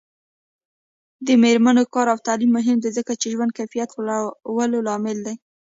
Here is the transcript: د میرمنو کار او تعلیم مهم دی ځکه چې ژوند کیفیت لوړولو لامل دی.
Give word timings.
د 1.25 1.27
میرمنو 1.43 1.83
کار 1.93 2.07
او 2.13 2.19
تعلیم 2.27 2.51
مهم 2.57 2.77
دی 2.83 2.89
ځکه 2.97 3.11
چې 3.21 3.27
ژوند 3.33 3.51
کیفیت 3.57 3.89
لوړولو 3.95 4.85
لامل 4.87 5.17
دی. 5.25 5.35